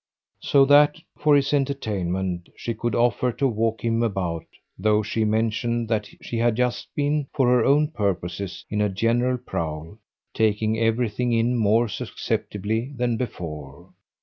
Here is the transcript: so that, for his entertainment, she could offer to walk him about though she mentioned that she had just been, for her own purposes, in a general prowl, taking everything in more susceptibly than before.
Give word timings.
so 0.39 0.65
that, 0.65 0.99
for 1.15 1.35
his 1.35 1.53
entertainment, 1.53 2.49
she 2.55 2.73
could 2.73 2.95
offer 2.95 3.31
to 3.31 3.47
walk 3.47 3.85
him 3.85 4.01
about 4.01 4.47
though 4.75 5.03
she 5.03 5.23
mentioned 5.23 5.87
that 5.87 6.09
she 6.23 6.39
had 6.39 6.55
just 6.55 6.87
been, 6.95 7.27
for 7.35 7.47
her 7.47 7.63
own 7.63 7.87
purposes, 7.87 8.65
in 8.71 8.81
a 8.81 8.89
general 8.89 9.37
prowl, 9.37 9.99
taking 10.33 10.79
everything 10.79 11.31
in 11.33 11.55
more 11.55 11.87
susceptibly 11.87 12.91
than 12.95 13.15
before. 13.15 13.91